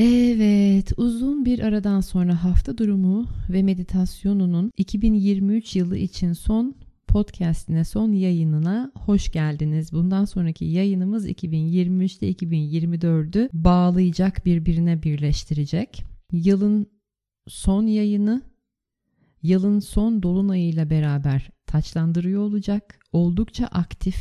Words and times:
Evet, 0.00 0.92
uzun 0.96 1.44
bir 1.44 1.58
aradan 1.58 2.00
sonra 2.00 2.44
hafta 2.44 2.78
durumu 2.78 3.26
ve 3.50 3.62
meditasyonunun 3.62 4.72
2023 4.76 5.76
yılı 5.76 5.96
için 5.96 6.32
son 6.32 6.74
podcastine, 7.08 7.84
son 7.84 8.12
yayınına 8.12 8.92
hoş 8.94 9.32
geldiniz. 9.32 9.92
Bundan 9.92 10.24
sonraki 10.24 10.64
yayınımız 10.64 11.28
2023'te 11.28 12.30
2024'ü 12.30 13.48
bağlayacak, 13.52 14.46
birbirine 14.46 15.02
birleştirecek. 15.02 16.04
Yılın 16.32 16.86
son 17.48 17.86
yayını, 17.86 18.42
yılın 19.42 19.78
son 19.78 20.22
dolunayıyla 20.22 20.90
beraber 20.90 21.50
taçlandırıyor 21.66 22.42
olacak. 22.42 22.98
Oldukça 23.12 23.66
aktif, 23.66 24.16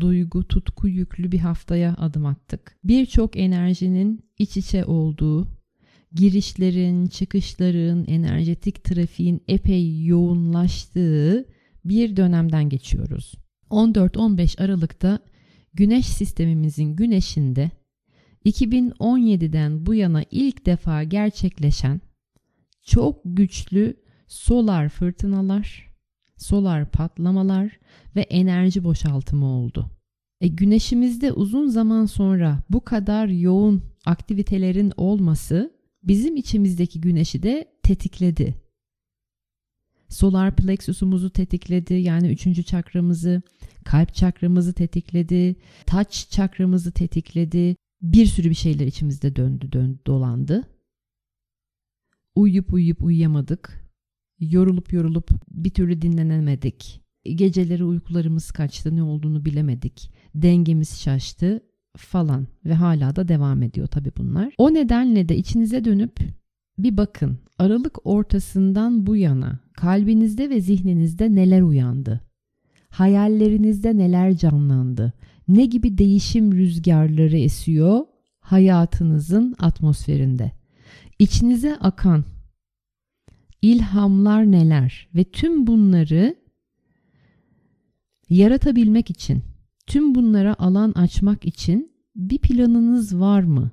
duygu, 0.00 0.48
tutku 0.48 0.88
yüklü 0.88 1.32
bir 1.32 1.38
haftaya 1.38 1.94
adım 1.98 2.26
attık. 2.26 2.78
Birçok 2.84 3.36
enerjinin 3.36 4.24
iç 4.38 4.56
içe 4.56 4.84
olduğu, 4.84 5.48
girişlerin, 6.12 7.06
çıkışların, 7.06 8.04
enerjetik 8.04 8.84
trafiğin 8.84 9.42
epey 9.48 10.04
yoğunlaştığı 10.04 11.48
bir 11.84 12.16
dönemden 12.16 12.68
geçiyoruz. 12.68 13.34
14-15 13.70 14.62
Aralık'ta 14.62 15.18
Güneş 15.74 16.06
sistemimizin 16.06 16.96
güneşinde 16.96 17.70
2017'den 18.44 19.86
bu 19.86 19.94
yana 19.94 20.24
ilk 20.30 20.66
defa 20.66 21.02
gerçekleşen 21.02 22.00
çok 22.82 23.20
güçlü 23.24 23.96
solar 24.26 24.88
fırtınalar, 24.88 25.89
solar 26.40 26.90
patlamalar 26.90 27.78
ve 28.16 28.20
enerji 28.20 28.84
boşaltımı 28.84 29.46
oldu. 29.46 29.90
E, 30.40 30.48
güneşimizde 30.48 31.32
uzun 31.32 31.68
zaman 31.68 32.06
sonra 32.06 32.62
bu 32.70 32.84
kadar 32.84 33.28
yoğun 33.28 33.82
aktivitelerin 34.04 34.92
olması 34.96 35.74
bizim 36.02 36.36
içimizdeki 36.36 37.00
güneşi 37.00 37.42
de 37.42 37.68
tetikledi. 37.82 38.54
Solar 40.08 40.56
plexusumuzu 40.56 41.30
tetikledi 41.30 41.94
yani 41.94 42.32
üçüncü 42.32 42.62
çakramızı, 42.62 43.42
kalp 43.84 44.14
çakramızı 44.14 44.72
tetikledi, 44.72 45.56
taç 45.86 46.28
çakramızı 46.30 46.92
tetikledi. 46.92 47.76
Bir 48.02 48.26
sürü 48.26 48.50
bir 48.50 48.54
şeyler 48.54 48.86
içimizde 48.86 49.36
döndü, 49.36 49.72
döndü, 49.72 49.98
dolandı. 50.06 50.68
Uyuyup 52.34 52.72
uyuyup 52.72 53.02
uyuyamadık. 53.02 53.89
Yorulup 54.40 54.92
yorulup 54.92 55.30
bir 55.50 55.70
türlü 55.70 56.02
dinlenemedik. 56.02 57.00
Geceleri 57.24 57.84
uykularımız 57.84 58.50
kaçtı, 58.50 58.96
ne 58.96 59.02
olduğunu 59.02 59.44
bilemedik. 59.44 60.10
Dengemiz 60.34 61.00
şaştı 61.00 61.60
falan 61.96 62.46
ve 62.64 62.74
hala 62.74 63.16
da 63.16 63.28
devam 63.28 63.62
ediyor 63.62 63.86
tabii 63.86 64.12
bunlar. 64.18 64.54
O 64.58 64.74
nedenle 64.74 65.28
de 65.28 65.36
içinize 65.36 65.84
dönüp 65.84 66.20
bir 66.78 66.96
bakın. 66.96 67.38
Aralık 67.58 68.06
ortasından 68.06 69.06
bu 69.06 69.16
yana 69.16 69.58
kalbinizde 69.72 70.50
ve 70.50 70.60
zihninizde 70.60 71.34
neler 71.34 71.62
uyandı? 71.62 72.20
Hayallerinizde 72.88 73.98
neler 73.98 74.36
canlandı? 74.36 75.12
Ne 75.48 75.66
gibi 75.66 75.98
değişim 75.98 76.52
rüzgarları 76.52 77.38
esiyor 77.38 78.00
hayatınızın 78.40 79.54
atmosferinde? 79.58 80.52
İçinize 81.18 81.76
akan 81.76 82.24
ilhamlar 83.62 84.52
neler 84.52 85.08
ve 85.14 85.24
tüm 85.24 85.66
bunları 85.66 86.36
yaratabilmek 88.30 89.10
için, 89.10 89.42
tüm 89.86 90.14
bunlara 90.14 90.54
alan 90.58 90.92
açmak 90.92 91.46
için 91.46 91.92
bir 92.16 92.38
planınız 92.38 93.20
var 93.20 93.42
mı? 93.42 93.70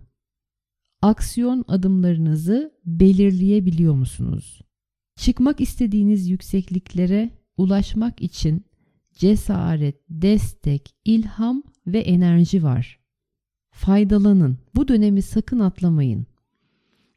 Aksiyon 1.01 1.65
adımlarınızı 1.67 2.73
belirleyebiliyor 2.85 3.93
musunuz? 3.93 4.61
Çıkmak 5.15 5.61
istediğiniz 5.61 6.29
yüksekliklere 6.29 7.29
ulaşmak 7.57 8.21
için 8.21 8.65
cesaret, 9.13 9.95
destek, 10.09 10.95
ilham 11.05 11.63
ve 11.87 11.99
enerji 11.99 12.63
var. 12.63 12.99
Faydalanın. 13.71 14.57
Bu 14.75 14.87
dönemi 14.87 15.21
sakın 15.21 15.59
atlamayın. 15.59 16.25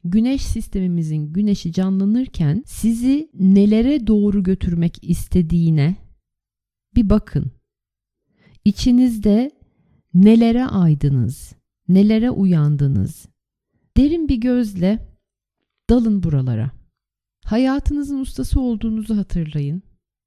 Güneş 0.03 0.41
sistemimizin 0.41 1.33
güneşi 1.33 1.73
canlanırken 1.73 2.63
sizi 2.65 3.29
nelere 3.33 4.07
doğru 4.07 4.43
götürmek 4.43 4.97
istediğine 5.01 5.95
bir 6.95 7.09
bakın. 7.09 7.51
İçinizde 8.65 9.51
nelere 10.13 10.65
aydınız, 10.65 11.55
nelere 11.87 12.31
uyandınız. 12.31 13.25
Derin 13.97 14.27
bir 14.27 14.35
gözle 14.35 15.07
dalın 15.89 16.23
buralara. 16.23 16.71
Hayatınızın 17.45 18.19
ustası 18.19 18.61
olduğunuzu 18.61 19.17
hatırlayın. 19.17 19.83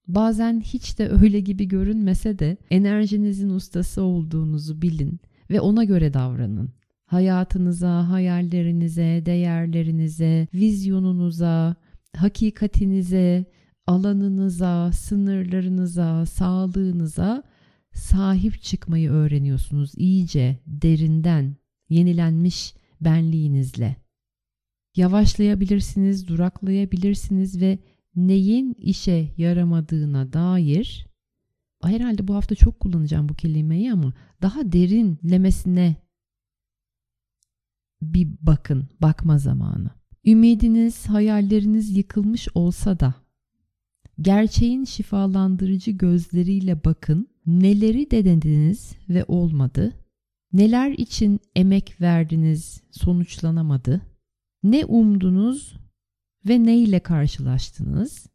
Bazen 0.06 0.60
hiç 0.60 0.98
de 0.98 1.08
öyle 1.08 1.40
gibi 1.40 1.68
görünmese 1.68 2.38
de 2.38 2.56
enerjinizin 2.70 3.50
ustası 3.50 4.02
olduğunuzu 4.02 4.82
bilin 4.82 5.20
ve 5.50 5.60
ona 5.60 5.84
göre 5.84 6.14
davranın. 6.14 6.70
Hayatınıza, 7.06 8.10
hayallerinize, 8.10 9.22
değerlerinize, 9.26 10.48
vizyonunuza, 10.54 11.76
hakikatinize, 12.16 13.44
alanınıza, 13.86 14.92
sınırlarınıza, 14.92 16.26
sağlığınıza 16.26 17.42
sahip 17.92 18.62
çıkmayı 18.62 19.10
öğreniyorsunuz 19.10 19.92
iyice, 19.96 20.58
derinden, 20.66 21.56
yenilenmiş 21.88 22.74
benliğinizle. 23.00 23.96
Yavaşlayabilirsiniz, 24.96 26.28
duraklayabilirsiniz 26.28 27.60
ve 27.60 27.78
neyin 28.16 28.74
işe 28.78 29.28
yaramadığına 29.36 30.32
dair 30.32 31.06
herhalde 31.82 32.28
bu 32.28 32.34
hafta 32.34 32.54
çok 32.54 32.80
kullanacağım 32.80 33.28
bu 33.28 33.34
kelimeyi 33.34 33.92
ama 33.92 34.12
daha 34.42 34.72
derinlemesine 34.72 35.96
bir 38.14 38.28
bakın, 38.40 38.88
bakma 39.02 39.38
zamanı. 39.38 39.90
Ümidiniz, 40.26 41.06
hayalleriniz 41.06 41.96
yıkılmış 41.96 42.48
olsa 42.54 43.00
da 43.00 43.14
gerçeğin 44.20 44.84
şifalandırıcı 44.84 45.90
gözleriyle 45.90 46.84
bakın. 46.84 47.28
Neleri 47.46 48.10
denediniz 48.10 48.92
ve 49.08 49.24
olmadı? 49.28 49.92
Neler 50.52 50.90
için 50.90 51.40
emek 51.56 52.00
verdiniz, 52.00 52.82
sonuçlanamadı? 52.90 54.00
Ne 54.62 54.84
umdunuz 54.84 55.76
ve 56.48 56.64
ne 56.64 56.78
ile 56.78 57.00
karşılaştınız? 57.00 58.26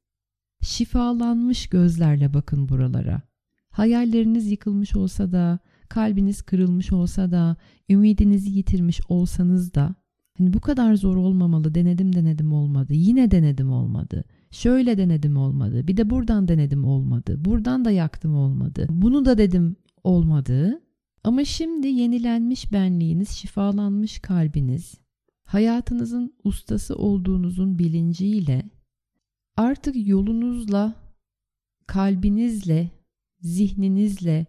Şifalanmış 0.61 1.67
gözlerle 1.67 2.33
bakın 2.33 2.69
buralara. 2.69 3.21
Hayalleriniz 3.69 4.51
yıkılmış 4.51 4.95
olsa 4.95 5.31
da, 5.31 5.59
kalbiniz 5.89 6.41
kırılmış 6.41 6.93
olsa 6.93 7.31
da, 7.31 7.57
ümidinizi 7.89 8.49
yitirmiş 8.49 9.01
olsanız 9.09 9.73
da 9.73 9.95
hani 10.37 10.53
bu 10.53 10.59
kadar 10.59 10.95
zor 10.95 11.15
olmamalı. 11.15 11.75
Denedim 11.75 12.15
denedim 12.15 12.53
olmadı. 12.53 12.93
Yine 12.93 13.31
denedim 13.31 13.71
olmadı. 13.71 14.23
Şöyle 14.51 14.97
denedim 14.97 15.37
olmadı. 15.37 15.87
Bir 15.87 15.97
de 15.97 16.09
buradan 16.09 16.47
denedim 16.47 16.85
olmadı. 16.85 17.45
Buradan 17.45 17.85
da 17.85 17.91
yaktım 17.91 18.35
olmadı. 18.35 18.87
Bunu 18.89 19.25
da 19.25 19.37
dedim 19.37 19.75
olmadı. 20.03 20.81
Ama 21.23 21.45
şimdi 21.45 21.87
yenilenmiş 21.87 22.73
benliğiniz, 22.73 23.29
şifalanmış 23.29 24.19
kalbiniz, 24.19 24.95
hayatınızın 25.43 26.33
ustası 26.43 26.95
olduğunuzun 26.95 27.79
bilinciyle 27.79 28.69
artık 29.57 30.07
yolunuzla, 30.07 30.95
kalbinizle, 31.87 32.91
zihninizle, 33.41 34.45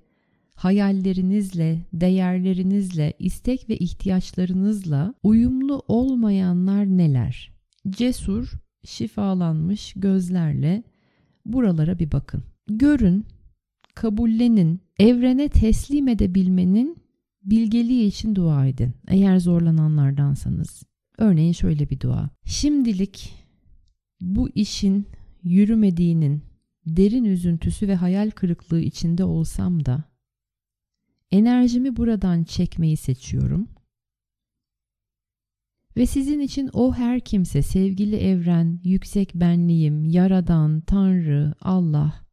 hayallerinizle, 0.60 1.86
değerlerinizle, 1.92 3.12
istek 3.18 3.68
ve 3.68 3.76
ihtiyaçlarınızla 3.76 5.14
uyumlu 5.22 5.82
olmayanlar 5.88 6.86
neler? 6.86 7.52
Cesur, 7.90 8.52
şifalanmış 8.84 9.92
gözlerle 9.96 10.82
buralara 11.46 11.98
bir 11.98 12.12
bakın. 12.12 12.44
Görün, 12.68 13.26
kabullenin, 13.94 14.80
evrene 14.98 15.48
teslim 15.48 16.08
edebilmenin 16.08 16.96
bilgeliği 17.44 18.06
için 18.06 18.34
dua 18.34 18.66
edin. 18.66 18.92
Eğer 19.08 19.38
zorlananlardansanız. 19.38 20.82
Örneğin 21.18 21.52
şöyle 21.52 21.90
bir 21.90 22.00
dua. 22.00 22.30
Şimdilik 22.44 23.32
bu 24.20 24.48
işin 24.54 25.06
yürümediğinin 25.42 26.42
derin 26.86 27.24
üzüntüsü 27.24 27.88
ve 27.88 27.94
hayal 27.94 28.30
kırıklığı 28.30 28.80
içinde 28.80 29.24
olsam 29.24 29.84
da 29.84 30.09
enerjimi 31.32 31.96
buradan 31.96 32.44
çekmeyi 32.44 32.96
seçiyorum. 32.96 33.68
Ve 35.96 36.06
sizin 36.06 36.40
için 36.40 36.70
o 36.72 36.94
her 36.94 37.20
kimse 37.20 37.62
sevgili 37.62 38.16
evren, 38.16 38.80
yüksek 38.84 39.34
benliğim, 39.34 40.04
yaradan, 40.04 40.80
tanrı, 40.80 41.54
Allah 41.60 42.30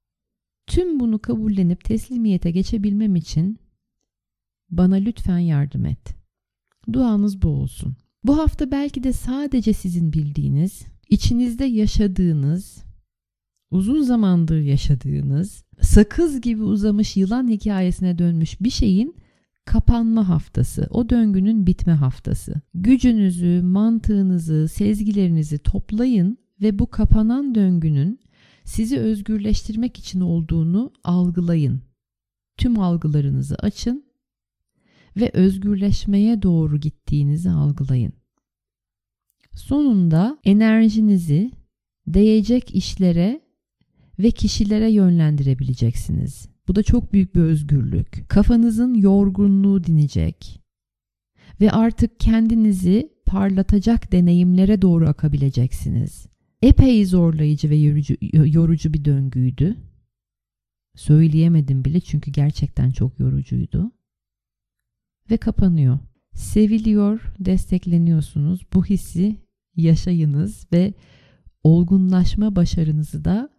tüm 0.67 0.99
bunu 0.99 1.19
kabullenip 1.19 1.83
teslimiyete 1.83 2.51
geçebilmem 2.51 3.15
için 3.15 3.59
bana 4.69 4.95
lütfen 4.95 5.37
yardım 5.39 5.85
et. 5.85 6.15
Duanız 6.93 7.41
bu 7.41 7.47
olsun. 7.47 7.95
Bu 8.23 8.37
hafta 8.37 8.71
belki 8.71 9.03
de 9.03 9.13
sadece 9.13 9.73
sizin 9.73 10.13
bildiğiniz, 10.13 10.85
içinizde 11.09 11.65
yaşadığınız, 11.65 12.83
uzun 13.71 14.01
zamandır 14.01 14.59
yaşadığınız, 14.59 15.63
sakız 15.81 16.41
gibi 16.41 16.63
uzamış 16.63 17.17
yılan 17.17 17.47
hikayesine 17.47 18.17
dönmüş 18.17 18.61
bir 18.61 18.69
şeyin 18.69 19.15
kapanma 19.65 20.29
haftası, 20.29 20.87
o 20.89 21.09
döngünün 21.09 21.67
bitme 21.67 21.93
haftası. 21.93 22.53
Gücünüzü, 22.73 23.61
mantığınızı, 23.63 24.67
sezgilerinizi 24.67 25.59
toplayın 25.59 26.37
ve 26.61 26.79
bu 26.79 26.87
kapanan 26.87 27.55
döngünün 27.55 28.19
sizi 28.63 28.99
özgürleştirmek 28.99 29.97
için 29.99 30.21
olduğunu 30.21 30.93
algılayın. 31.03 31.81
Tüm 32.57 32.79
algılarınızı 32.79 33.55
açın 33.55 34.05
ve 35.17 35.31
özgürleşmeye 35.33 36.41
doğru 36.41 36.77
gittiğinizi 36.77 37.49
algılayın. 37.49 38.13
Sonunda 39.53 40.37
enerjinizi 40.43 41.51
değecek 42.07 42.75
işlere 42.75 43.46
ve 44.19 44.31
kişilere 44.31 44.91
yönlendirebileceksiniz. 44.91 46.49
Bu 46.67 46.75
da 46.75 46.83
çok 46.83 47.13
büyük 47.13 47.35
bir 47.35 47.41
özgürlük. 47.41 48.29
Kafanızın 48.29 48.93
yorgunluğu 48.93 49.83
dinecek 49.83 50.61
ve 51.61 51.71
artık 51.71 52.19
kendinizi 52.19 53.13
parlatacak 53.25 54.11
deneyimlere 54.11 54.81
doğru 54.81 55.07
akabileceksiniz. 55.07 56.27
Epey 56.61 57.05
zorlayıcı 57.05 57.69
ve 57.69 57.75
yorucu, 57.75 58.15
yorucu 58.33 58.93
bir 58.93 59.05
döngüydü. 59.05 59.75
Söyleyemedim 60.95 61.85
bile 61.85 61.99
çünkü 61.99 62.31
gerçekten 62.31 62.91
çok 62.91 63.19
yorucuydu. 63.19 63.91
Ve 65.31 65.37
kapanıyor. 65.37 65.99
Seviliyor, 66.33 67.33
destekleniyorsunuz. 67.39 68.61
Bu 68.73 68.85
hissi 68.85 69.35
yaşayınız 69.75 70.67
ve 70.73 70.93
olgunlaşma 71.63 72.55
başarınızı 72.55 73.25
da 73.25 73.49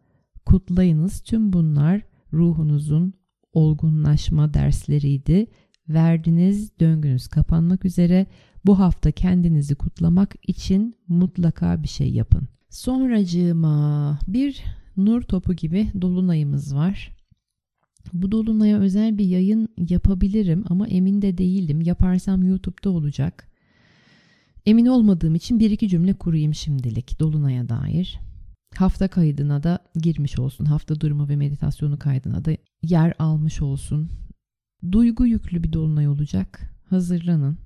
kutlayınız. 0.49 1.21
Tüm 1.21 1.53
bunlar 1.53 2.03
ruhunuzun 2.33 3.15
olgunlaşma 3.53 4.55
dersleriydi. 4.55 5.47
Verdiniz, 5.89 6.81
döngünüz 6.81 7.29
kapanmak 7.29 7.85
üzere. 7.85 8.27
Bu 8.67 8.79
hafta 8.79 9.11
kendinizi 9.11 9.75
kutlamak 9.75 10.35
için 10.47 10.95
mutlaka 11.09 11.83
bir 11.83 11.89
şey 11.89 12.11
yapın. 12.11 12.49
Sonracığıma 12.71 14.19
bir 14.29 14.65
nur 14.97 15.23
topu 15.23 15.53
gibi 15.53 15.89
dolunayımız 16.01 16.75
var. 16.75 17.17
Bu 18.13 18.33
dolunaya 18.33 18.79
özel 18.79 19.19
bir 19.19 19.25
yayın 19.25 19.69
yapabilirim 19.91 20.65
ama 20.69 20.89
emin 20.89 21.23
de 21.23 21.39
değilim. 21.39 21.81
Yaparsam 21.81 22.43
YouTube'da 22.43 22.91
olacak. 22.91 23.49
Emin 24.67 24.87
olmadığım 24.87 25.35
için 25.35 25.61
bir 25.61 25.71
iki 25.71 25.89
cümle 25.89 26.15
kurayım 26.15 26.55
şimdilik 26.55 27.21
dolunaya 27.21 27.69
dair. 27.69 28.28
Hafta 28.77 29.09
kaydına 29.09 29.63
da 29.63 29.79
girmiş 29.95 30.39
olsun. 30.39 30.65
Hafta 30.65 31.01
durumu 31.01 31.29
ve 31.29 31.37
meditasyonu 31.37 31.99
kaydına 31.99 32.45
da 32.45 32.57
yer 32.83 33.15
almış 33.19 33.63
olsun. 33.63 34.11
Duygu 34.93 35.27
yüklü 35.27 35.63
bir 35.63 35.73
dolunay 35.73 36.09
olacak. 36.09 36.75
Hazırlanın. 36.91 37.59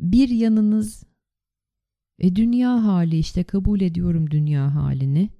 Bir 0.00 0.28
yanınız 0.28 1.04
e, 2.18 2.36
dünya 2.36 2.84
hali 2.84 3.18
işte 3.18 3.44
kabul 3.44 3.80
ediyorum 3.80 4.30
dünya 4.30 4.74
halini. 4.74 5.30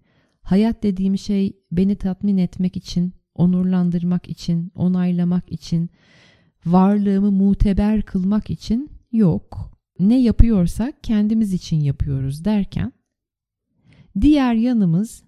Hayat 0.43 0.83
dediğim 0.83 1.19
şey 1.19 1.53
beni 1.73 1.97
tatmin 1.97 2.37
etmek 2.37 2.77
için, 2.77 3.13
onurlandırmak 3.35 4.29
için, 4.29 4.73
onaylamak 4.75 5.53
için, 5.53 5.91
varlığımı 6.67 7.31
muteber 7.31 8.03
kılmak 8.03 8.51
için 8.51 8.91
yok. 9.13 9.79
Ne 9.99 10.23
yapıyorsak 10.23 11.05
kendimiz 11.05 11.53
için 11.53 11.81
yapıyoruz 11.81 12.45
derken 12.45 12.93
diğer 14.21 14.55
yanımız 14.55 15.23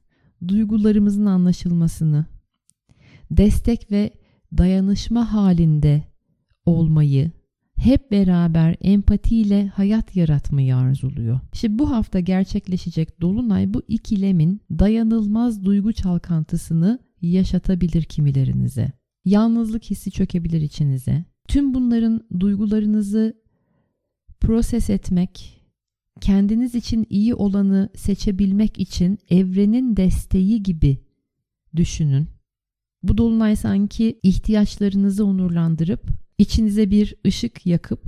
duygularımızın 0.48 1.26
anlaşılmasını, 1.26 2.26
destek 3.30 3.90
ve 3.90 4.10
dayanışma 4.58 5.32
halinde 5.32 6.04
olmayı, 6.66 7.30
hep 7.76 8.10
beraber 8.10 8.76
empatiyle 8.80 9.66
hayat 9.66 10.16
yaratmayı 10.16 10.76
arzuluyor. 10.76 11.40
İşte 11.52 11.78
bu 11.78 11.90
hafta 11.90 12.20
gerçekleşecek 12.20 13.20
dolunay 13.20 13.74
bu 13.74 13.82
ikilemin 13.88 14.60
dayanılmaz 14.70 15.64
duygu 15.64 15.92
çalkantısını 15.92 16.98
yaşatabilir 17.22 18.02
kimilerinize. 18.02 18.92
Yalnızlık 19.24 19.84
hissi 19.84 20.10
çökebilir 20.10 20.60
içinize. 20.60 21.24
Tüm 21.48 21.74
bunların 21.74 22.20
duygularınızı 22.40 23.34
proses 24.40 24.90
etmek, 24.90 25.59
kendiniz 26.20 26.74
için 26.74 27.06
iyi 27.10 27.34
olanı 27.34 27.88
seçebilmek 27.96 28.78
için 28.78 29.18
evrenin 29.30 29.96
desteği 29.96 30.62
gibi 30.62 30.98
düşünün. 31.76 32.28
Bu 33.02 33.18
dolunay 33.18 33.56
sanki 33.56 34.20
ihtiyaçlarınızı 34.22 35.24
onurlandırıp 35.24 36.06
içinize 36.38 36.90
bir 36.90 37.14
ışık 37.26 37.66
yakıp 37.66 38.04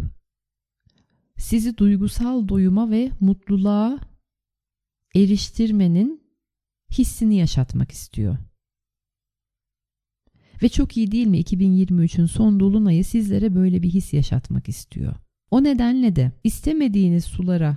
sizi 1.36 1.78
duygusal 1.78 2.48
doyuma 2.48 2.90
ve 2.90 3.10
mutluluğa 3.20 4.00
eriştirmenin 5.14 6.22
hissini 6.98 7.36
yaşatmak 7.36 7.90
istiyor. 7.90 8.36
Ve 10.62 10.68
çok 10.68 10.96
iyi 10.96 11.12
değil 11.12 11.26
mi 11.26 11.40
2023'ün 11.40 12.26
son 12.26 12.60
dolunayı 12.60 13.04
sizlere 13.04 13.54
böyle 13.54 13.82
bir 13.82 13.90
his 13.90 14.12
yaşatmak 14.12 14.68
istiyor. 14.68 15.14
O 15.50 15.64
nedenle 15.64 16.16
de 16.16 16.32
istemediğiniz 16.44 17.24
sulara 17.24 17.76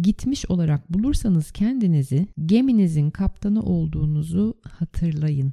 gitmiş 0.00 0.50
olarak 0.50 0.92
bulursanız 0.92 1.50
kendinizi 1.50 2.26
geminizin 2.46 3.10
kaptanı 3.10 3.62
olduğunuzu 3.62 4.54
hatırlayın. 4.62 5.52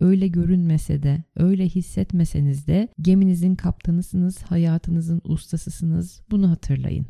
Öyle 0.00 0.28
görünmese 0.28 1.02
de, 1.02 1.22
öyle 1.36 1.68
hissetmeseniz 1.68 2.66
de 2.66 2.88
geminizin 3.00 3.54
kaptanısınız, 3.54 4.42
hayatınızın 4.42 5.20
ustasısınız. 5.24 6.22
Bunu 6.30 6.50
hatırlayın. 6.50 7.06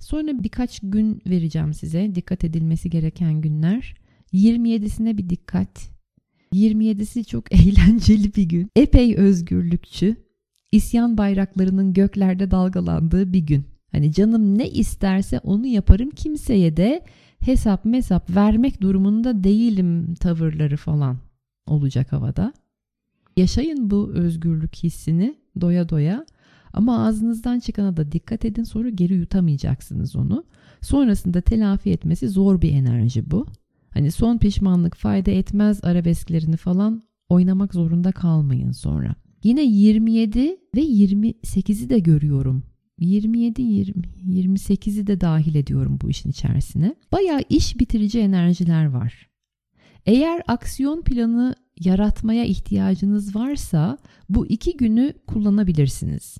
Sonra 0.00 0.42
birkaç 0.42 0.80
gün 0.82 1.22
vereceğim 1.26 1.74
size 1.74 2.14
dikkat 2.14 2.44
edilmesi 2.44 2.90
gereken 2.90 3.40
günler. 3.40 3.94
27'sine 4.32 5.18
bir 5.18 5.28
dikkat. 5.30 5.90
27'si 6.54 7.24
çok 7.24 7.52
eğlenceli 7.54 8.34
bir 8.34 8.42
gün. 8.42 8.68
Epey 8.76 9.16
özgürlükçü. 9.16 10.16
İsyan 10.72 11.18
bayraklarının 11.18 11.92
göklerde 11.92 12.50
dalgalandığı 12.50 13.32
bir 13.32 13.46
gün. 13.46 13.71
Hani 13.92 14.12
canım 14.12 14.58
ne 14.58 14.70
isterse 14.70 15.38
onu 15.38 15.66
yaparım 15.66 16.10
kimseye 16.10 16.76
de 16.76 17.04
hesap 17.38 17.84
mesap 17.84 18.36
vermek 18.36 18.80
durumunda 18.80 19.44
değilim 19.44 20.14
tavırları 20.14 20.76
falan 20.76 21.18
olacak 21.66 22.12
havada. 22.12 22.52
Yaşayın 23.36 23.90
bu 23.90 24.10
özgürlük 24.14 24.76
hissini 24.76 25.36
doya 25.60 25.88
doya 25.88 26.26
ama 26.72 27.06
ağzınızdan 27.06 27.58
çıkana 27.58 27.96
da 27.96 28.12
dikkat 28.12 28.44
edin 28.44 28.64
sonra 28.64 28.88
geri 28.88 29.14
yutamayacaksınız 29.14 30.16
onu. 30.16 30.44
Sonrasında 30.80 31.40
telafi 31.40 31.90
etmesi 31.90 32.28
zor 32.28 32.60
bir 32.60 32.72
enerji 32.72 33.30
bu. 33.30 33.46
Hani 33.90 34.10
son 34.10 34.38
pişmanlık 34.38 34.96
fayda 34.96 35.30
etmez 35.30 35.84
arabesklerini 35.84 36.56
falan 36.56 37.02
oynamak 37.28 37.74
zorunda 37.74 38.12
kalmayın 38.12 38.72
sonra. 38.72 39.14
Yine 39.44 39.62
27 39.62 40.56
ve 40.76 40.80
28'i 40.80 41.90
de 41.90 41.98
görüyorum. 41.98 42.62
27 43.02 43.62
20 43.62 44.02
28'i 44.26 45.06
de 45.06 45.20
dahil 45.20 45.54
ediyorum 45.54 45.98
bu 46.02 46.10
işin 46.10 46.30
içerisine. 46.30 46.94
Bayağı 47.12 47.40
iş 47.48 47.80
bitirici 47.80 48.20
enerjiler 48.20 48.86
var. 48.86 49.28
Eğer 50.06 50.42
aksiyon 50.48 51.02
planı 51.02 51.54
yaratmaya 51.80 52.44
ihtiyacınız 52.44 53.36
varsa 53.36 53.98
bu 54.28 54.46
iki 54.46 54.76
günü 54.76 55.12
kullanabilirsiniz. 55.26 56.38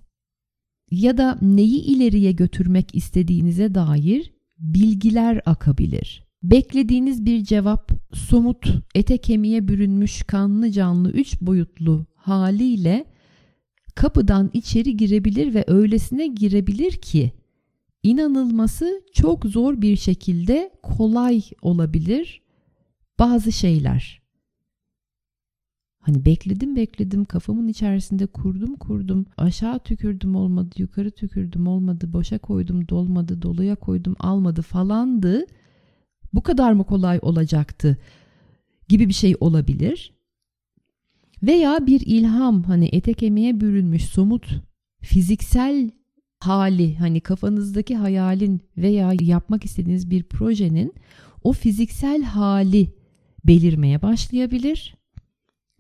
Ya 0.91 1.19
da 1.19 1.39
neyi 1.43 1.83
ileriye 1.83 2.33
götürmek 2.33 2.95
istediğinize 2.95 3.75
dair 3.75 4.33
bilgiler 4.59 5.41
akabilir. 5.47 6.25
Beklediğiniz 6.43 7.27
bir 7.27 7.45
cevap 7.45 7.93
somut, 8.15 8.67
ete 8.95 9.19
kemiğe 9.19 9.69
bürünmüş 9.69 10.23
kanlı 10.23 10.71
canlı 10.71 11.11
üç 11.11 11.41
boyutlu 11.41 12.07
haliyle 12.15 13.05
kapıdan 13.95 14.51
içeri 14.53 14.97
girebilir 14.97 15.55
ve 15.55 15.65
öylesine 15.67 16.27
girebilir 16.27 16.93
ki 16.93 17.33
inanılması 18.03 19.03
çok 19.13 19.45
zor 19.45 19.81
bir 19.83 19.97
şekilde 19.97 20.71
kolay 20.83 21.43
olabilir 21.63 22.43
bazı 23.19 23.53
şeyler. 23.53 24.23
Hani 25.99 26.25
bekledim 26.25 26.77
bekledim 26.77 27.25
kafamın 27.25 27.69
içerisinde 27.69 28.27
kurdum 28.27 28.77
kurdum 28.77 29.27
aşağı 29.37 29.79
tükürdüm 29.79 30.37
olmadı 30.37 30.75
yukarı 30.79 31.11
tükürdüm 31.11 31.67
olmadı 31.67 32.13
boşa 32.13 32.39
koydum 32.39 32.89
dolmadı 32.89 33.43
doluya 33.43 33.77
koydum 33.77 34.17
almadı 34.19 34.63
falandı 34.63 35.45
bu 36.33 36.43
kadar 36.43 36.73
mı 36.73 36.85
kolay 36.85 37.19
olacaktı 37.23 37.97
gibi 38.89 39.09
bir 39.09 39.15
şey 39.15 39.35
olabilir. 39.41 40.13
Veya 41.43 41.87
bir 41.87 42.01
ilham 42.01 42.63
hani 42.63 42.89
ete 42.93 43.15
kemiğe 43.15 43.61
bürünmüş 43.61 44.05
somut 44.05 44.47
fiziksel 45.03 45.91
hali 46.39 46.97
hani 46.97 47.21
kafanızdaki 47.21 47.97
hayalin 47.97 48.61
veya 48.77 49.13
yapmak 49.21 49.65
istediğiniz 49.65 50.11
bir 50.11 50.23
projenin 50.23 50.95
o 51.43 51.53
fiziksel 51.53 52.23
hali 52.23 52.93
belirmeye 53.47 54.03
başlayabilir. 54.03 54.95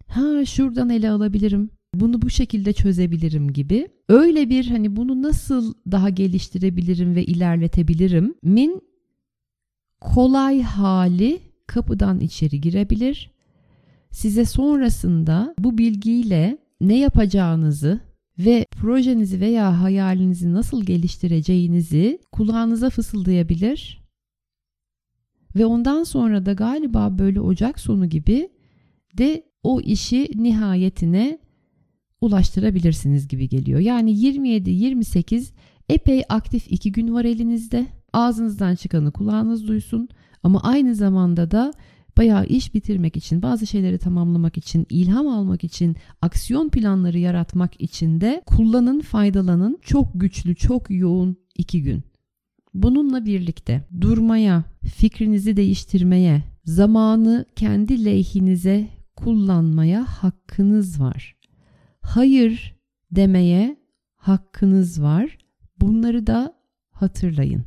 Ha 0.06 0.44
şuradan 0.44 0.90
ele 0.90 1.10
alabilirim. 1.10 1.70
Bunu 1.94 2.22
bu 2.22 2.30
şekilde 2.30 2.72
çözebilirim 2.72 3.52
gibi. 3.52 3.88
Öyle 4.08 4.50
bir 4.50 4.66
hani 4.66 4.96
bunu 4.96 5.22
nasıl 5.22 5.74
daha 5.90 6.10
geliştirebilirim 6.10 7.14
ve 7.14 7.24
ilerletebilirim 7.24 8.34
min 8.42 8.82
kolay 10.00 10.62
hali 10.62 11.40
kapıdan 11.66 12.20
içeri 12.20 12.60
girebilir. 12.60 13.31
Size 14.12 14.44
sonrasında 14.44 15.54
bu 15.58 15.78
bilgiyle 15.78 16.58
ne 16.80 16.98
yapacağınızı 16.98 18.00
ve 18.38 18.66
projenizi 18.70 19.40
veya 19.40 19.82
hayalinizi 19.82 20.52
nasıl 20.52 20.84
geliştireceğinizi 20.84 22.18
kulağınıza 22.32 22.90
fısıldayabilir. 22.90 24.02
Ve 25.56 25.66
ondan 25.66 26.04
sonra 26.04 26.46
da 26.46 26.52
galiba 26.52 27.18
böyle 27.18 27.40
Ocak 27.40 27.80
sonu 27.80 28.08
gibi 28.08 28.48
de 29.18 29.44
o 29.62 29.80
işi 29.80 30.30
nihayetine 30.34 31.38
ulaştırabilirsiniz 32.20 33.28
gibi 33.28 33.48
geliyor. 33.48 33.80
Yani 33.80 34.12
27-28 34.12 35.52
epey 35.88 36.22
aktif 36.28 36.72
iki 36.72 36.92
gün 36.92 37.14
var 37.14 37.24
elinizde. 37.24 37.86
Ağzınızdan 38.12 38.74
çıkanı 38.74 39.12
kulağınız 39.12 39.68
duysun 39.68 40.08
ama 40.42 40.62
aynı 40.62 40.94
zamanda 40.94 41.50
da 41.50 41.72
bayağı 42.22 42.46
iş 42.46 42.74
bitirmek 42.74 43.16
için, 43.16 43.42
bazı 43.42 43.66
şeyleri 43.66 43.98
tamamlamak 43.98 44.58
için, 44.58 44.86
ilham 44.90 45.28
almak 45.28 45.64
için, 45.64 45.96
aksiyon 46.20 46.68
planları 46.68 47.18
yaratmak 47.18 47.80
için 47.80 48.20
de 48.20 48.42
kullanın, 48.46 49.00
faydalanın. 49.00 49.78
Çok 49.82 50.08
güçlü, 50.14 50.54
çok 50.54 50.90
yoğun 50.90 51.36
iki 51.56 51.82
gün. 51.82 52.02
Bununla 52.74 53.24
birlikte 53.24 53.88
durmaya, 54.00 54.64
fikrinizi 54.84 55.56
değiştirmeye, 55.56 56.42
zamanı 56.64 57.44
kendi 57.56 58.04
lehinize 58.04 58.88
kullanmaya 59.16 60.04
hakkınız 60.04 61.00
var. 61.00 61.36
Hayır 62.00 62.76
demeye 63.10 63.76
hakkınız 64.16 65.02
var. 65.02 65.38
Bunları 65.80 66.26
da 66.26 66.54
hatırlayın. 66.90 67.64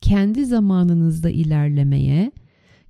Kendi 0.00 0.46
zamanınızda 0.46 1.30
ilerlemeye, 1.30 2.32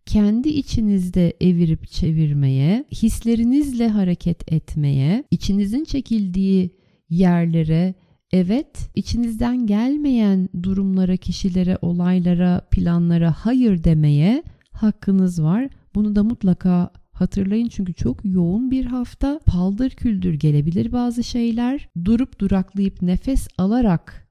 kendi 0.07 0.49
içinizde 0.49 1.37
evirip 1.41 1.89
çevirmeye, 1.89 2.85
hislerinizle 2.93 3.89
hareket 3.89 4.53
etmeye, 4.53 5.25
içinizin 5.31 5.85
çekildiği 5.85 6.77
yerlere, 7.09 7.95
evet, 8.33 8.91
içinizden 8.95 9.67
gelmeyen 9.67 10.49
durumlara, 10.63 11.17
kişilere, 11.17 11.79
olaylara, 11.83 12.61
planlara 12.71 13.33
hayır 13.33 13.85
demeye 13.85 14.43
hakkınız 14.71 15.43
var. 15.43 15.69
Bunu 15.95 16.17
da 16.17 16.25
mutlaka 16.25 16.91
hatırlayın 17.13 17.69
çünkü 17.69 17.95
çok 17.95 18.25
yoğun 18.25 18.71
bir 18.71 18.85
hafta. 18.85 19.41
Paldır 19.47 19.91
küldür 19.91 20.35
gelebilir 20.35 20.93
bazı 20.93 21.25
şeyler. 21.25 21.89
Durup 22.05 22.39
duraklayıp 22.41 23.03
nefes 23.03 23.49
alarak 23.59 24.29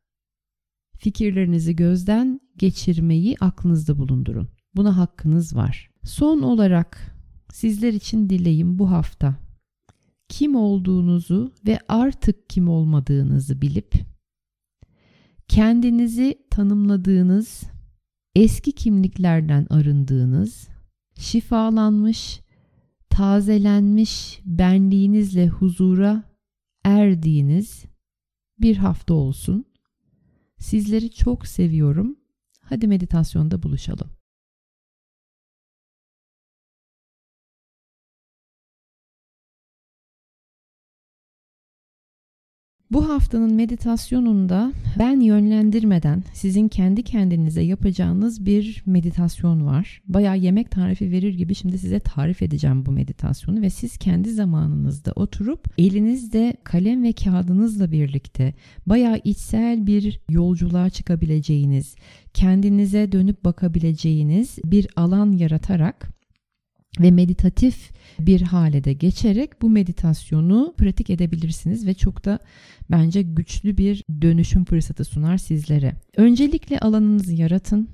fikirlerinizi 0.98 1.76
gözden 1.76 2.42
geçirmeyi 2.58 3.36
aklınızda 3.40 3.98
bulundurun. 3.98 4.55
Buna 4.76 4.98
hakkınız 4.98 5.56
var. 5.56 5.92
Son 6.04 6.42
olarak 6.42 7.16
sizler 7.54 7.94
için 7.94 8.30
dileğim 8.30 8.80
bu 8.80 8.92
hafta 8.92 9.36
kim 10.30 10.56
olduğunuzu 10.56 11.54
ve 11.68 11.80
artık 11.88 12.50
kim 12.50 12.70
olmadığınızı 12.70 13.62
bilip 13.62 13.94
kendinizi 15.48 16.36
tanımladığınız, 16.50 17.64
eski 18.36 18.72
kimliklerden 18.72 19.68
arındığınız, 19.70 20.68
şifalanmış, 21.20 22.42
tazelenmiş 23.10 24.42
benliğinizle 24.46 25.48
huzura 25.48 26.24
erdiğiniz 26.84 27.86
bir 28.60 28.78
hafta 28.78 29.14
olsun. 29.14 29.66
Sizleri 30.58 31.12
çok 31.12 31.48
seviyorum. 31.48 32.16
Hadi 32.62 32.88
meditasyonda 32.88 33.64
buluşalım. 33.64 34.15
Bu 42.96 43.10
haftanın 43.10 43.54
meditasyonunda 43.54 44.74
ben 45.00 45.20
yönlendirmeden 45.20 46.24
sizin 46.34 46.68
kendi 46.68 47.04
kendinize 47.04 47.62
yapacağınız 47.62 48.46
bir 48.46 48.84
meditasyon 48.86 49.66
var. 49.66 50.02
Baya 50.08 50.36
yemek 50.36 50.72
tarifi 50.72 51.12
verir 51.12 51.34
gibi 51.34 51.56
şimdi 51.56 51.78
size 51.78 52.00
tarif 52.00 52.42
edeceğim 52.42 52.86
bu 52.86 52.92
meditasyonu 52.92 53.62
ve 53.62 53.70
siz 53.70 53.98
kendi 53.98 54.32
zamanınızda 54.32 55.12
oturup 55.16 55.68
elinizde 55.78 56.58
kalem 56.64 57.04
ve 57.04 57.14
kağıdınızla 57.14 57.92
birlikte 57.92 58.54
baya 58.86 59.18
içsel 59.18 59.88
bir 59.88 60.20
yolculuğa 60.30 60.90
çıkabileceğiniz, 60.90 61.96
kendinize 62.34 63.12
dönüp 63.12 63.46
bakabileceğiniz 63.46 64.60
bir 64.66 64.88
alan 64.96 65.32
yaratarak 65.32 66.15
ve 67.00 67.12
meditatif 67.12 67.92
bir 68.20 68.42
hale 68.42 68.84
de 68.84 68.94
geçerek 68.94 69.62
bu 69.62 69.70
meditasyonu 69.70 70.74
pratik 70.78 71.10
edebilirsiniz 71.10 71.88
ve 71.88 71.94
çok 71.94 72.26
da 72.26 72.40
bence 72.92 73.22
güçlü 73.22 73.78
bir 73.78 74.04
dönüşüm 74.22 74.66
fırsatı 74.66 75.06
sunar 75.06 75.38
sizlere. 75.38 75.96
Öncelikle 76.18 76.80
alanınızı 76.80 77.34
yaratın. 77.34 77.90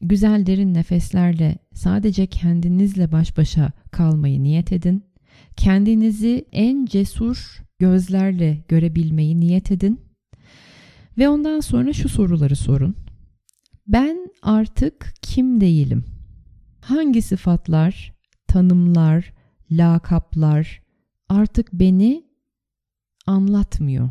Güzel 0.00 0.46
derin 0.46 0.74
nefeslerle 0.74 1.58
sadece 1.74 2.26
kendinizle 2.26 3.12
baş 3.12 3.36
başa 3.36 3.72
kalmayı 3.90 4.42
niyet 4.42 4.72
edin. 4.72 5.04
Kendinizi 5.56 6.44
en 6.52 6.86
cesur 6.86 7.62
gözlerle 7.78 8.64
görebilmeyi 8.68 9.40
niyet 9.40 9.70
edin. 9.70 10.00
Ve 11.18 11.28
ondan 11.28 11.60
sonra 11.60 11.92
şu 11.92 12.08
soruları 12.08 12.56
sorun. 12.56 12.96
Ben 13.86 14.30
artık 14.42 15.14
kim 15.22 15.60
değilim? 15.60 16.04
Hangi 16.82 17.22
sıfatlar, 17.22 18.14
tanımlar, 18.46 19.32
lakaplar 19.70 20.82
artık 21.28 21.72
beni 21.72 22.24
anlatmıyor? 23.26 24.10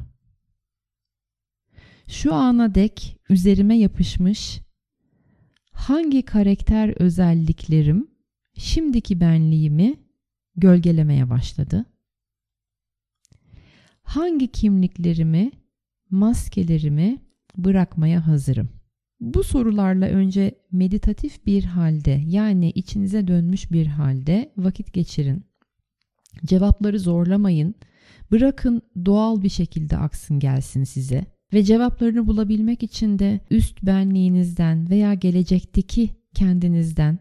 Şu 2.07 2.33
ana 2.33 2.75
dek 2.75 3.17
üzerime 3.29 3.77
yapışmış 3.77 4.61
hangi 5.71 6.25
karakter 6.25 7.01
özelliklerim 7.01 8.07
şimdiki 8.53 9.19
benliğimi 9.21 9.99
gölgelemeye 10.55 11.29
başladı? 11.29 11.85
Hangi 14.03 14.51
kimliklerimi, 14.51 15.51
maskelerimi 16.09 17.21
bırakmaya 17.57 18.27
hazırım? 18.27 18.80
Bu 19.21 19.43
sorularla 19.43 20.05
önce 20.05 20.55
meditatif 20.71 21.45
bir 21.45 21.63
halde 21.63 22.21
yani 22.27 22.69
içinize 22.69 23.27
dönmüş 23.27 23.71
bir 23.71 23.85
halde 23.85 24.51
vakit 24.57 24.93
geçirin. 24.93 25.43
Cevapları 26.45 26.99
zorlamayın. 26.99 27.75
Bırakın 28.31 28.81
doğal 29.05 29.41
bir 29.41 29.49
şekilde 29.49 29.97
aksın 29.97 30.39
gelsin 30.39 30.83
size. 30.83 31.25
Ve 31.53 31.63
cevaplarını 31.63 32.27
bulabilmek 32.27 32.83
için 32.83 33.19
de 33.19 33.39
üst 33.49 33.83
benliğinizden 33.83 34.89
veya 34.89 35.13
gelecekteki 35.13 36.09
kendinizden 36.33 37.19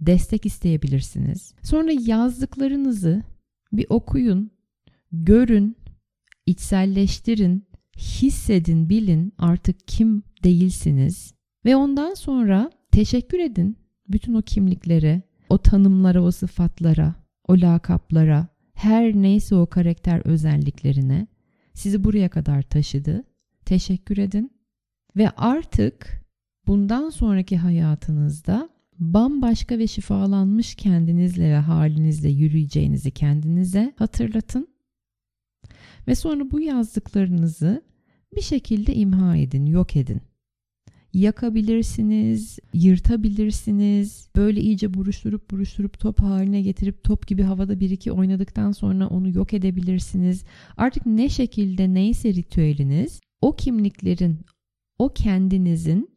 destek 0.00 0.46
isteyebilirsiniz. 0.46 1.54
Sonra 1.62 1.90
yazdıklarınızı 1.92 3.22
bir 3.72 3.86
okuyun, 3.88 4.50
görün, 5.12 5.76
içselleştirin, 6.46 7.66
hissedin, 7.96 8.88
bilin 8.88 9.32
artık 9.38 9.88
kim 9.88 10.22
değilsiniz 10.44 11.34
ve 11.64 11.76
ondan 11.76 12.14
sonra 12.14 12.70
teşekkür 12.92 13.38
edin 13.38 13.76
bütün 14.08 14.34
o 14.34 14.42
kimliklere, 14.42 15.22
o 15.48 15.58
tanımlara, 15.58 16.22
o 16.22 16.30
sıfatlara, 16.30 17.14
o 17.48 17.60
lakaplara, 17.60 18.48
her 18.74 19.14
neyse 19.14 19.54
o 19.54 19.66
karakter 19.66 20.22
özelliklerine 20.26 21.26
sizi 21.74 22.04
buraya 22.04 22.28
kadar 22.28 22.62
taşıdı. 22.62 23.24
Teşekkür 23.64 24.18
edin 24.18 24.52
ve 25.16 25.30
artık 25.30 26.24
bundan 26.66 27.10
sonraki 27.10 27.56
hayatınızda 27.56 28.68
bambaşka 28.98 29.78
ve 29.78 29.86
şifalanmış 29.86 30.74
kendinizle 30.74 31.50
ve 31.50 31.56
halinizle 31.56 32.28
yürüyeceğinizi 32.28 33.10
kendinize 33.10 33.94
hatırlatın. 33.96 34.68
Ve 36.08 36.14
sonra 36.14 36.50
bu 36.50 36.60
yazdıklarınızı 36.60 37.82
bir 38.36 38.42
şekilde 38.42 38.94
imha 38.94 39.36
edin, 39.36 39.66
yok 39.66 39.96
edin 39.96 40.20
yakabilirsiniz, 41.12 42.58
yırtabilirsiniz. 42.74 44.28
Böyle 44.36 44.60
iyice 44.60 44.94
buruşturup 44.94 45.50
buruşturup 45.50 45.98
top 46.00 46.20
haline 46.20 46.62
getirip 46.62 47.04
top 47.04 47.26
gibi 47.26 47.42
havada 47.42 47.80
bir 47.80 47.90
iki 47.90 48.12
oynadıktan 48.12 48.72
sonra 48.72 49.08
onu 49.08 49.36
yok 49.36 49.54
edebilirsiniz. 49.54 50.44
Artık 50.76 51.06
ne 51.06 51.28
şekilde 51.28 51.94
neyse 51.94 52.34
ritüeliniz 52.34 53.20
o 53.42 53.56
kimliklerin, 53.56 54.38
o 54.98 55.12
kendinizin 55.12 56.10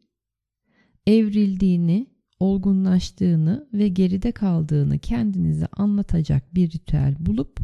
evrildiğini, 1.06 2.06
olgunlaştığını 2.40 3.68
ve 3.72 3.88
geride 3.88 4.32
kaldığını 4.32 4.98
kendinize 4.98 5.66
anlatacak 5.66 6.54
bir 6.54 6.70
ritüel 6.70 7.16
bulup 7.18 7.60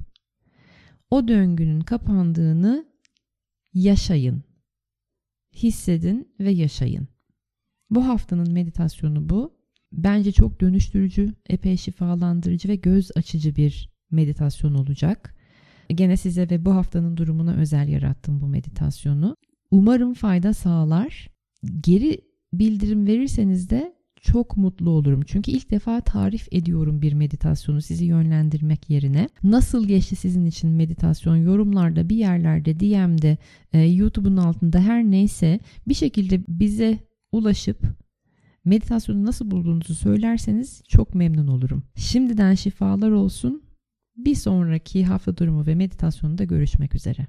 o 1.10 1.28
döngünün 1.28 1.80
kapandığını 1.80 2.86
yaşayın. 3.74 4.42
Hissedin 5.54 6.34
ve 6.40 6.50
yaşayın. 6.50 7.08
Bu 7.90 8.08
haftanın 8.08 8.52
meditasyonu 8.52 9.28
bu. 9.28 9.54
Bence 9.92 10.32
çok 10.32 10.60
dönüştürücü, 10.60 11.34
epey 11.48 11.76
şifalandırıcı 11.76 12.68
ve 12.68 12.76
göz 12.76 13.10
açıcı 13.16 13.56
bir 13.56 13.90
meditasyon 14.10 14.74
olacak. 14.74 15.34
Gene 15.88 16.16
size 16.16 16.50
ve 16.50 16.64
bu 16.64 16.74
haftanın 16.74 17.16
durumuna 17.16 17.54
özel 17.54 17.88
yarattım 17.88 18.40
bu 18.40 18.46
meditasyonu. 18.46 19.36
Umarım 19.70 20.14
fayda 20.14 20.52
sağlar. 20.52 21.28
Geri 21.80 22.20
bildirim 22.52 23.06
verirseniz 23.06 23.70
de 23.70 23.94
çok 24.20 24.56
mutlu 24.56 24.90
olurum. 24.90 25.20
Çünkü 25.26 25.50
ilk 25.50 25.70
defa 25.70 26.00
tarif 26.00 26.48
ediyorum 26.52 27.02
bir 27.02 27.12
meditasyonu 27.12 27.82
sizi 27.82 28.04
yönlendirmek 28.04 28.90
yerine. 28.90 29.28
Nasıl 29.42 29.88
geçti 29.88 30.16
sizin 30.16 30.46
için 30.46 30.70
meditasyon 30.70 31.36
yorumlarda 31.36 32.08
bir 32.08 32.16
yerlerde 32.16 32.80
DM'de 32.80 33.38
e, 33.72 33.78
YouTube'un 33.78 34.36
altında 34.36 34.80
her 34.80 35.04
neyse 35.04 35.60
bir 35.88 35.94
şekilde 35.94 36.40
bize 36.48 36.98
ulaşıp 37.32 37.78
meditasyonu 38.64 39.26
nasıl 39.26 39.50
bulduğunuzu 39.50 39.94
söylerseniz 39.94 40.82
çok 40.88 41.14
memnun 41.14 41.46
olurum. 41.46 41.82
Şimdiden 41.96 42.54
şifalar 42.54 43.10
olsun. 43.10 43.62
Bir 44.16 44.34
sonraki 44.34 45.04
hafta 45.04 45.36
durumu 45.36 45.66
ve 45.66 45.74
meditasyonda 45.74 46.44
görüşmek 46.44 46.94
üzere. 46.94 47.26